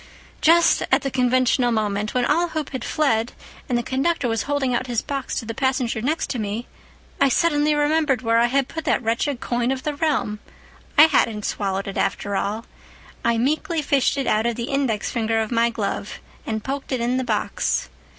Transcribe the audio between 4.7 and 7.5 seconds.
out his box to the passenger next to me, I